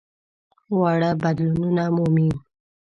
واړه 0.79 1.11
بدلونونه 1.23 1.83
مومي. 1.95 2.29